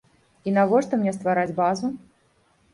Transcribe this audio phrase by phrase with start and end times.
[0.47, 1.95] І навошта мне ствараць базу?